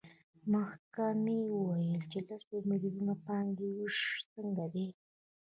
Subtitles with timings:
[0.51, 3.97] مخکې مو وویل چې له سل میلیونو پانګې وېش
[4.33, 4.87] څنګه دی